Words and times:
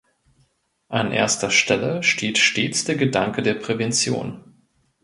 An 0.89 1.11
erster 1.11 1.51
Stelle 1.51 2.01
steht 2.01 2.39
stets 2.39 2.85
der 2.85 2.95
Gedanke 2.95 3.43
der 3.43 3.53
„Prävention“. 3.53 4.43